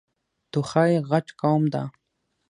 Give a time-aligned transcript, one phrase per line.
[0.51, 1.83] توخی غټ قوم ده.